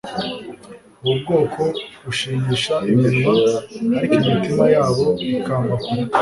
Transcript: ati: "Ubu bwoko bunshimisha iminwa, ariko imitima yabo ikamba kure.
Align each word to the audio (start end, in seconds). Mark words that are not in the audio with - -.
ati: 0.09 0.29
"Ubu 1.03 1.13
bwoko 1.21 1.61
bunshimisha 2.01 2.75
iminwa, 2.91 3.33
ariko 3.97 4.13
imitima 4.25 4.65
yabo 4.75 5.05
ikamba 5.37 5.73
kure. 5.83 6.01